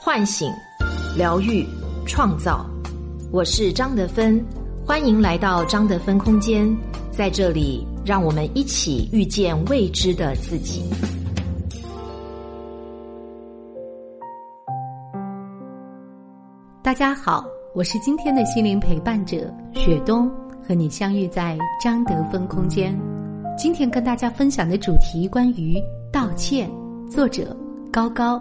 [0.00, 0.50] 唤醒、
[1.16, 1.66] 疗愈、
[2.06, 2.64] 创造。
[3.32, 4.42] 我是张德芬，
[4.86, 6.74] 欢迎来到张德芬空间。
[7.10, 10.84] 在这里，让我们一起遇见未知的自己。
[16.80, 17.44] 大家好，
[17.74, 20.30] 我是今天的心灵陪伴者雪冬，
[20.66, 22.96] 和你相遇在张德芬空间。
[23.58, 25.76] 今天跟大家分享的主题关于
[26.12, 26.70] 道歉，
[27.10, 27.54] 作者
[27.92, 28.40] 高高。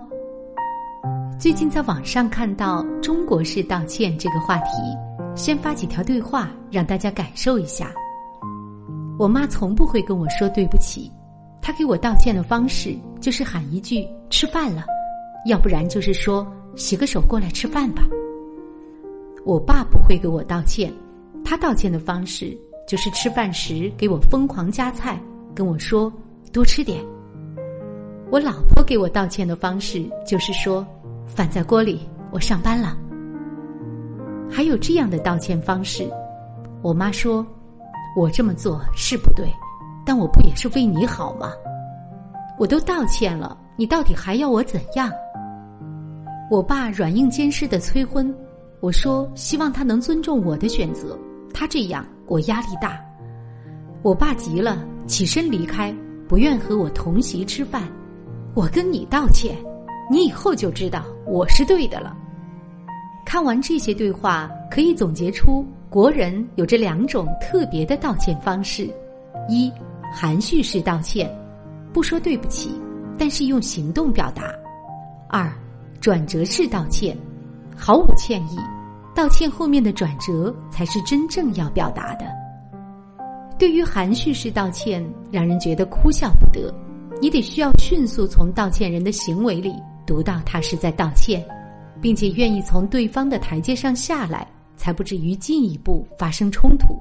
[1.40, 4.72] 最近在网上看到“中国式道歉”这个话题，
[5.36, 7.92] 先发几条对话让大家感受一下。
[9.20, 11.12] 我妈从不会跟我说对不起，
[11.62, 14.84] 她给我道歉的方式就是喊一句“吃饭了”，
[15.46, 16.46] 要不然就是说
[16.76, 18.02] “洗个手过来吃饭吧”。
[19.46, 20.92] 我爸不会给我道歉，
[21.46, 25.22] 他道歉的方式就是吃饭时给我疯狂夹菜，
[25.54, 26.12] 跟我说
[26.52, 27.00] “多吃点”。
[28.32, 30.84] 我老婆给我道歉的方式就是说。
[31.28, 32.98] 饭在锅里，我上班了。
[34.50, 36.10] 还有这样的道歉方式，
[36.82, 37.46] 我妈说
[38.18, 39.46] ：“我这么做是不对，
[40.06, 41.52] 但我不也是为你好吗？
[42.58, 45.12] 我都道歉了，你到底还要我怎样？”
[46.50, 48.34] 我爸软硬兼施的催婚，
[48.80, 51.20] 我说希望他能尊重我的选择，
[51.54, 53.00] 他这样我压力大。
[54.02, 55.94] 我爸急了，起身离开，
[56.26, 57.84] 不愿和我同席吃饭。
[58.56, 59.58] 我跟你道歉。
[60.10, 62.16] 你以后就知道我是对的了。
[63.26, 68.90] 看完这些对话，可以总结出国人有着两种特别的道歉方式：
[69.50, 69.72] 一、
[70.14, 71.30] 含蓄式道歉，
[71.92, 72.72] 不说对不起，
[73.18, 74.44] 但是用行动表达；
[75.28, 75.52] 二、
[76.00, 77.18] 转折式道歉，
[77.76, 78.58] 毫无歉意，
[79.14, 82.26] 道歉后面的转折才是真正要表达的。
[83.60, 86.74] 对于含蓄式道歉，让人觉得哭笑不得，
[87.20, 89.74] 你得需要迅速从道歉人的行为里。
[90.08, 91.46] 读到他是在道歉，
[92.02, 96.98] 并且愿意从对方的台阶上下来，才不至于进一步发生冲突。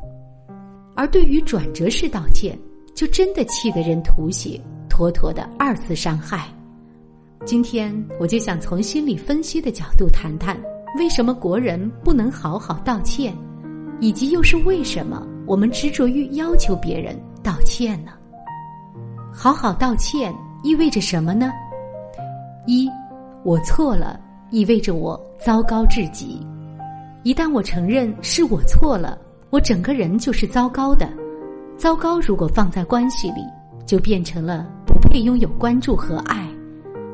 [0.96, 2.58] 而对于转折式道歉，
[2.94, 6.48] 就真的气得人吐血，妥妥的二次伤害。
[7.44, 10.60] 今天我就想从心理分析的角度谈谈，
[10.98, 13.36] 为什么国人不能好好道歉，
[14.00, 18.12] 以及又是为什么我们执着于要求别人道歉呢？
[19.32, 21.52] 好好道歉意味着什么呢？
[22.66, 22.90] 一，
[23.44, 24.18] 我错了，
[24.50, 26.44] 意味着我糟糕至极。
[27.22, 29.16] 一旦我承认是我错了，
[29.50, 31.08] 我整个人就是糟糕的。
[31.76, 33.42] 糟糕如果放在关系里，
[33.86, 36.48] 就变成了不配拥有关注和爱，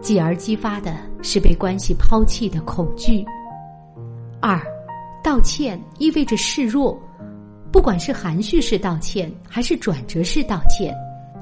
[0.00, 3.24] 继而激发的是被关系抛弃的恐惧。
[4.40, 4.58] 二，
[5.22, 6.98] 道歉意味着示弱，
[7.70, 10.94] 不管是含蓄式道歉还是转折式道歉，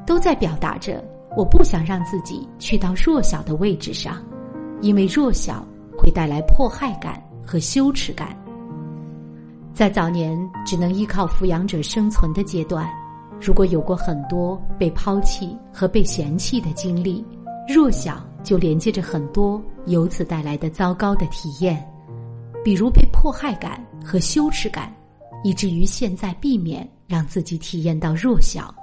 [0.05, 1.05] 都在表达着。
[1.37, 4.17] 我不想让自己去到弱小的位置上，
[4.81, 5.65] 因为弱小
[5.97, 8.37] 会带来迫害感和羞耻感。
[9.73, 10.37] 在早年
[10.67, 12.89] 只能依靠抚养者生存的阶段，
[13.41, 17.25] 如果有过很多被抛弃和被嫌弃的经历，
[17.69, 21.89] 弱小就连接着很多由此带来的糟糕的体验，
[22.65, 24.93] 比如被迫害感和羞耻感，
[25.45, 28.75] 以至于现在避免让自己体验到弱小。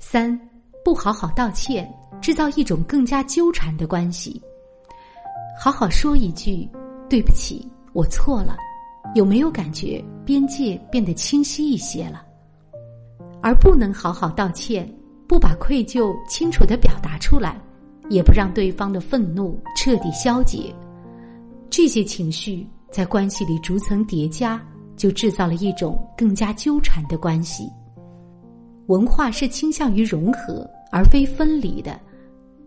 [0.00, 0.49] 三。
[0.84, 1.88] 不好好道歉，
[2.20, 4.40] 制造一种更加纠缠的关系。
[5.58, 6.68] 好好说一句
[7.08, 8.56] “对不起，我错了”，
[9.14, 12.24] 有没有感觉边界变得清晰一些了？
[13.42, 14.90] 而不能好好道歉，
[15.28, 17.60] 不把愧疚清楚的表达出来，
[18.08, 20.74] 也不让对方的愤怒彻底消解，
[21.68, 24.60] 这些情绪在关系里逐层叠加，
[24.96, 27.70] 就制造了一种更加纠缠的关系。
[28.90, 31.96] 文化是倾向于融合而非分离的，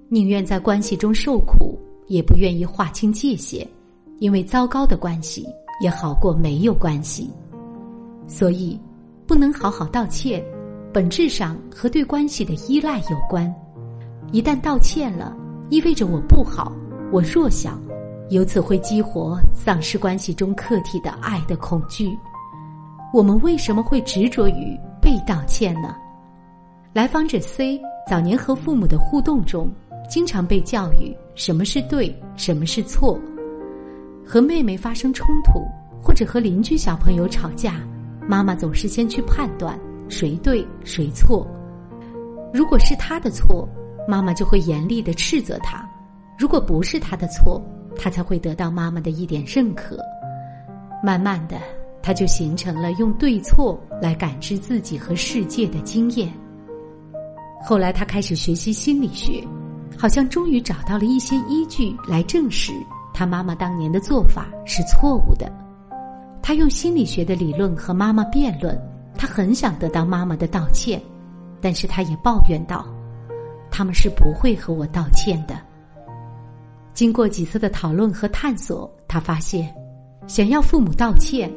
[0.07, 3.67] 宁愿在关系中受苦，也不愿意划清界限，
[4.19, 5.45] 因为糟糕的关系
[5.81, 7.29] 也好过没有关系。
[8.25, 8.79] 所以，
[9.27, 10.41] 不能好好道歉，
[10.93, 13.53] 本质上和对关系的依赖有关。
[14.31, 15.35] 一旦道歉了，
[15.67, 16.71] 意味着我不好，
[17.11, 17.77] 我弱小，
[18.29, 22.17] 由此会激活丧失关系中客体的爱的恐惧。
[23.13, 25.93] 我们为什么会执着于被道歉呢？
[26.93, 29.67] 来访者 C 早年和父母的互动中，
[30.07, 33.19] 经常被教育什么是对，什么是错。
[34.23, 35.65] 和妹妹发生冲突，
[35.99, 37.81] 或者和邻居小朋友吵架，
[38.27, 39.75] 妈妈总是先去判断
[40.07, 41.47] 谁对谁错。
[42.53, 43.67] 如果是他的错，
[44.07, 45.79] 妈妈就会严厉的斥责他；
[46.37, 47.59] 如果不是他的错，
[47.95, 49.97] 他才会得到妈妈的一点认可。
[51.03, 51.57] 慢慢的，
[52.03, 56.31] 他就形成了用对错来感知自己和世界的经验。
[57.65, 59.41] 后来，他开始学习心理学，
[59.97, 62.73] 好像终于找到了一些依据来证实
[63.13, 65.49] 他妈妈当年的做法是错误的。
[66.41, 68.77] 他用心理学的理论和妈妈辩论，
[69.15, 71.01] 他很想得到妈妈的道歉，
[71.61, 72.85] 但是他也抱怨道
[73.71, 75.55] ：“他们是不会和我道歉的。”
[76.93, 79.73] 经过几次的讨论和探索，他发现，
[80.27, 81.49] 想要父母道歉，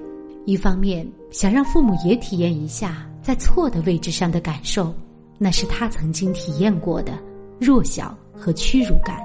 [0.45, 4.95] 一方面想让父母也体验一下在错的位置上的感受，
[5.39, 7.13] 那是他曾经体验过的
[7.61, 9.17] 弱小和屈辱感；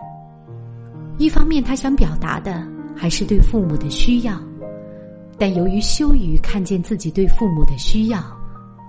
[1.18, 2.66] 一方面他想表达的
[2.96, 4.38] 还是对父母的需要。
[5.38, 8.22] 但由于羞于看见自己对父母的需要，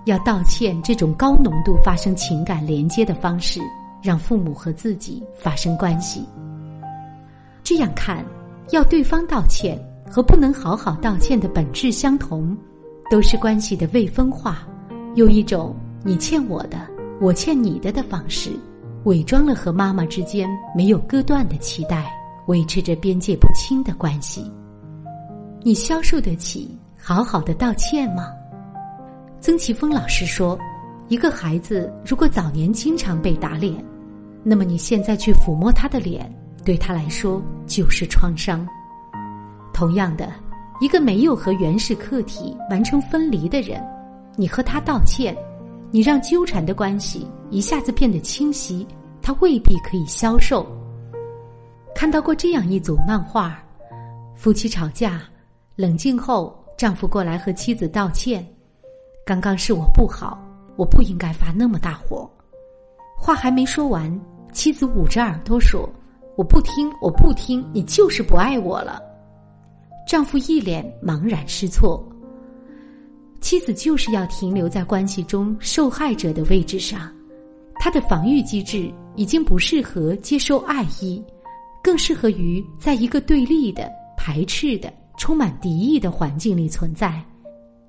[0.05, 3.59] 要道歉这种高浓度发生情感连接的方式，
[4.03, 6.23] 让父母和自己发生关系。
[7.63, 8.23] 这样看，
[8.71, 9.79] 要对方道歉
[10.11, 12.55] 和不能好好道歉的本质相同，
[13.09, 14.67] 都是关系的未分化，
[15.15, 16.77] 用一种你欠我的，
[17.21, 18.51] 我欠你的的方式，
[19.05, 22.11] 伪装了和妈妈之间没有割断的期待，
[22.47, 24.51] 维持着边界不清的关系。
[25.61, 28.31] 你消受得起好好的道歉吗？
[29.39, 30.57] 曾奇峰老师说，
[31.07, 33.73] 一个孩子如果早年经常被打脸，
[34.43, 36.29] 那么你现在去抚摸他的脸，
[36.65, 38.67] 对他来说就是创伤。
[39.73, 40.29] 同样的，
[40.81, 43.81] 一个没有和原始客体完成分离的人，
[44.35, 45.35] 你和他道歉，
[45.93, 48.87] 你让纠缠的关系一下子变得清晰，
[49.21, 50.65] 他未必可以消受。
[51.93, 53.63] 看到过这样一组漫画，
[54.33, 55.21] 夫妻吵架。
[55.75, 58.43] 冷静后，丈夫过来和妻子道歉
[59.23, 60.43] ：“刚刚是我不好，
[60.77, 62.27] 我不应该发那么大火。”
[63.15, 64.19] 话还没说完，
[64.51, 65.87] 妻子捂着耳朵说
[66.35, 68.99] ：“我不听，我不听，你就是不爱我了。”
[70.09, 72.03] 丈夫一脸茫然失措。
[73.53, 77.13] 妻子就是要停留在关系中受害者的位置上，
[77.75, 81.23] 她的防御机制已经不适合接受爱意，
[81.83, 84.91] 更适合于在一个对立的、排斥的。
[85.19, 87.23] 充满敌意的环境里存在，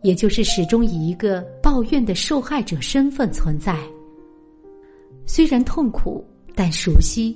[0.03, 3.75] 也就是始终以一个抱怨的受害者身份存在。
[5.25, 6.23] 虽然痛苦，
[6.55, 7.35] 但熟悉。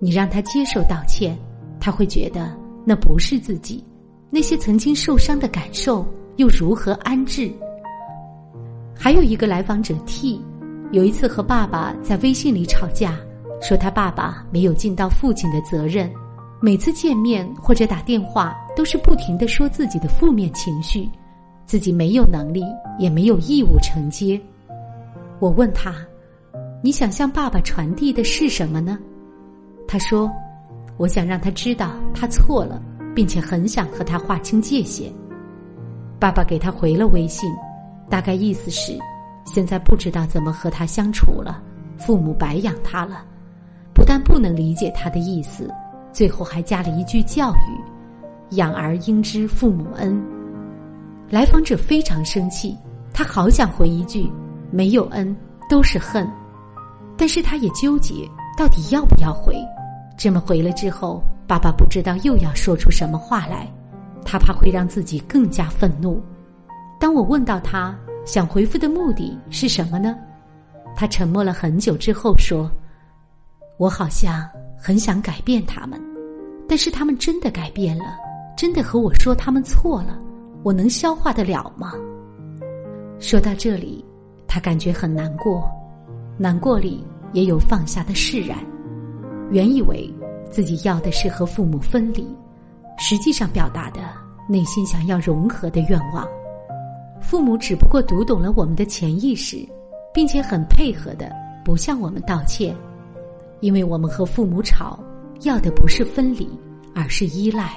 [0.00, 1.38] 你让他接受道歉，
[1.78, 2.52] 他会觉得
[2.84, 3.84] 那不是自己。
[4.28, 6.04] 那些曾经受伤的感受
[6.36, 7.52] 又如何安置？
[8.94, 10.40] 还有一个来访者 T，
[10.92, 13.16] 有一次和爸爸在微信里吵架，
[13.60, 16.10] 说他爸爸没有尽到父亲的责任。
[16.60, 21.08] 每次见面或者打电话，都是不停的说自己的负面情绪，
[21.66, 22.64] 自己没有能力，
[22.98, 24.40] 也没有义务承接。
[25.40, 25.94] 我问他
[26.82, 28.98] ：“你想向爸爸传递的是什么呢？”
[29.86, 30.30] 他说
[30.96, 32.80] ：“我想让他知道他错了，
[33.14, 35.12] 并且很想和他划清界限。”
[36.24, 37.54] 爸爸给他回了微信，
[38.08, 38.98] 大概意思是：
[39.44, 41.62] 现在不知道怎么和他相处了，
[41.98, 43.22] 父母白养他了，
[43.92, 45.70] 不但不能理解他的意思。
[46.14, 47.78] 最后还加了一句教育
[48.56, 50.18] ：“养儿应知父母恩。”
[51.28, 52.74] 来访者非常生气，
[53.12, 54.26] 他好想回一句
[54.72, 55.36] ：“没有恩，
[55.68, 56.26] 都是恨。”
[57.18, 59.54] 但是他也纠结，到底要不要回。
[60.16, 63.70] 这么回了之后，爸爸不知道又要说出什么话来，
[64.24, 66.22] 他怕会让自己更加愤怒。
[66.98, 70.16] 当我问到他想回复的目的是什么呢？
[70.96, 72.70] 他沉默了很久之后说
[73.78, 75.98] ：“我好像……”很想改变他们，
[76.68, 78.04] 但是他们真的改变了，
[78.54, 80.18] 真的和我说他们错了，
[80.62, 81.94] 我能消化得了吗？
[83.18, 84.04] 说到这里，
[84.46, 85.66] 他感觉很难过，
[86.36, 88.58] 难过里也有放下的释然。
[89.50, 90.12] 原以为
[90.50, 92.28] 自己要的是和父母分离，
[92.98, 94.00] 实际上表达的
[94.48, 96.26] 内心想要融合的愿望。
[97.20, 99.66] 父母只不过读懂了我们的潜意识，
[100.12, 101.30] 并且很配合的
[101.64, 102.74] 不向我们道歉。
[103.60, 104.98] 因为我们和父母吵，
[105.42, 106.48] 要的不是分离，
[106.94, 107.72] 而是依赖。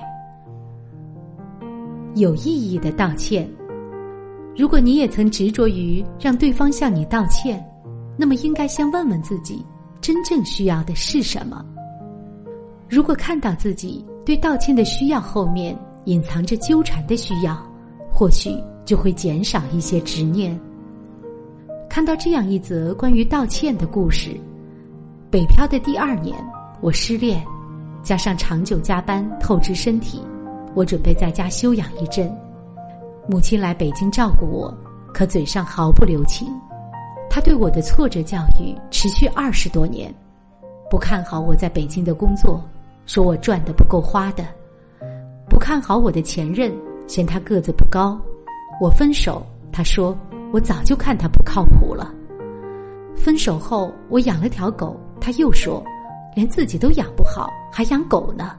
[2.16, 3.50] 有意义的道歉。
[4.58, 7.64] 如果你也曾执着于让对方向你道歉，
[8.18, 9.66] 那么应该先问问自己，
[10.02, 11.64] 真正需要的是什么。
[12.90, 17.58] 如果看到自己对道歉的需要后面隐藏着纠缠的需要，
[18.12, 20.60] 或许就会减少一些执念。
[21.90, 24.38] 看到这样一则关于道歉的故事。
[25.32, 26.36] 北漂的第二年，
[26.82, 27.42] 我失恋，
[28.04, 30.22] 加上长久加班透支身体，
[30.76, 32.30] 我准备在家休养一阵。
[33.30, 34.78] 母亲来北京照顾我，
[35.14, 36.50] 可嘴上毫不留情。
[37.30, 40.14] 他对我的挫折教育持续二十多年，
[40.90, 42.62] 不看好我在北京的工作，
[43.08, 44.44] 说我赚的不够花的；
[45.50, 46.72] 不看好我的前任，
[47.08, 48.20] 嫌他个子不高。
[48.80, 50.16] 我分手，他说
[50.52, 52.14] 我早就看他不靠谱了。
[53.16, 54.96] 分手后，我养了条狗。
[55.20, 55.84] 他又说
[56.36, 58.56] ：“连自己都养不好，还养狗呢。”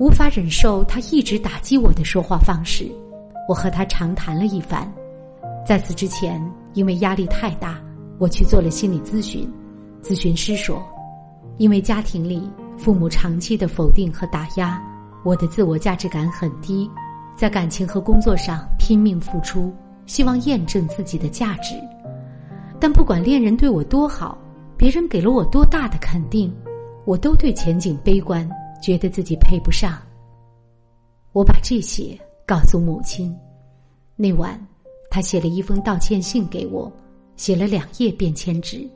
[0.00, 2.90] 无法忍受他一直打击我的说话方式，
[3.48, 4.90] 我和他长谈了一番。
[5.66, 6.40] 在此之前，
[6.72, 7.78] 因为压力太大，
[8.18, 9.46] 我去做了心理咨询。
[10.02, 10.82] 咨询师说，
[11.58, 12.48] 因为家庭里
[12.78, 14.80] 父母长期的否定和打压，
[15.24, 16.88] 我的自我价值感很低，
[17.36, 19.74] 在感情和工作上拼命付出，
[20.06, 21.74] 希望验证自己的价值。
[22.80, 24.38] 但不管恋人对我多好，
[24.76, 26.54] 别人给了我多大的肯定，
[27.04, 28.48] 我都对前景悲观。
[28.80, 29.98] 觉得自己配不上，
[31.32, 32.16] 我把这些
[32.46, 33.36] 告诉母亲。
[34.14, 34.56] 那晚，
[35.10, 36.90] 他写了一封道歉信给我，
[37.34, 38.88] 写了两页便签纸。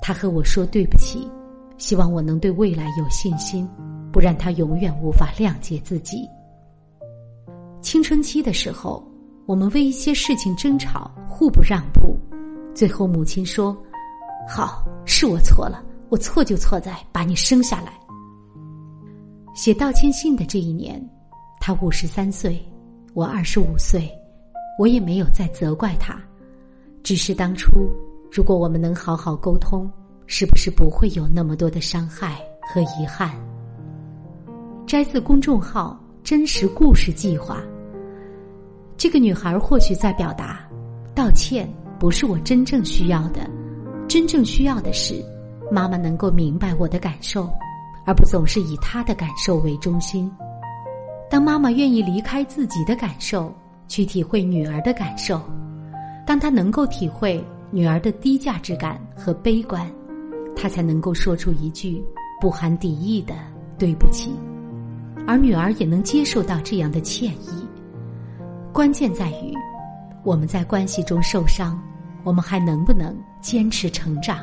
[0.00, 1.28] 他和我说对不起，
[1.76, 3.68] 希望我能对未来有信心，
[4.12, 6.28] 不然他永远无法谅解自己。
[7.82, 9.06] 青春期的时候，
[9.46, 12.16] 我们为一些事情争吵，互不让步，
[12.74, 13.76] 最后母亲说
[14.48, 17.92] ：“好，是我错了，我错就错在把你生下来。”
[19.54, 21.00] 写道歉信的这一年，
[21.60, 22.60] 他五十三岁，
[23.12, 24.10] 我二十五岁，
[24.78, 26.18] 我也没有再责怪他，
[27.02, 27.70] 只是当初
[28.32, 29.90] 如果我们能好好沟通，
[30.26, 33.30] 是不是不会有那么多的伤害和遗憾？
[34.86, 37.62] 摘自公众号“真实故事计划”。
[38.96, 40.60] 这个女孩或许在表达，
[41.14, 43.48] 道歉不是我真正需要的，
[44.08, 45.24] 真正需要的是
[45.70, 47.50] 妈妈能够明白我的感受。
[48.06, 50.30] 而不总是以她的感受为中心。
[51.30, 53.50] 当妈妈愿意离开自己的感受，
[53.88, 55.38] 去体会女儿的感受；
[56.26, 59.90] 当她能够体会女儿的低价值感和悲观，
[60.64, 62.02] 他才能够说出一句
[62.40, 63.34] 不含敌意的
[63.76, 64.32] 对不起，
[65.26, 67.68] 而女儿也能接受到这样的歉意。
[68.72, 69.52] 关键在于，
[70.22, 71.78] 我们在关系中受伤，
[72.22, 74.38] 我们还能不能坚持成长？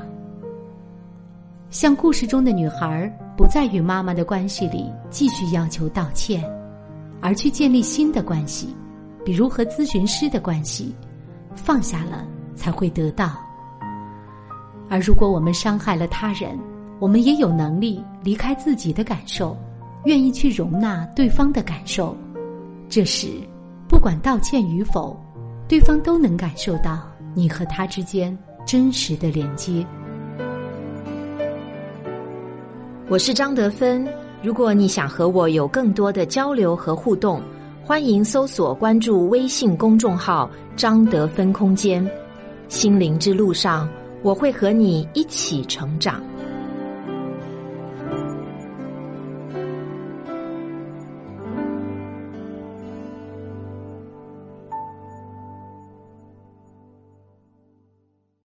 [1.71, 6.47] 像故事中的女孩，不再与妈妈的关系里继续要求道歉，
[7.19, 8.75] 而去建立新的关系，
[9.25, 10.93] 比如和咨询师的关系，
[11.55, 13.39] 放下了才会得到。
[14.91, 16.59] 而如果我们伤害了他人，
[16.99, 19.57] 我们也有能力离开自己的感受，
[20.03, 22.13] 愿意去容纳对方的感受。
[22.89, 23.29] 这时，
[23.87, 25.17] 不管道歉与否，
[25.65, 29.85] 对方都能感受到你和他之间真实的连接。
[33.07, 34.05] 我是张德芬。
[34.43, 37.41] 如果你想和我有更多的交流和互动，
[37.81, 42.05] 欢迎搜索关注微信公众号“张德芬空间”。
[42.67, 43.87] 心灵之路上，
[44.23, 46.30] 我会和你一起成长。